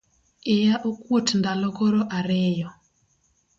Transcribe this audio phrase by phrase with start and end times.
[0.53, 2.69] Iya okuot ndalo koro ariyo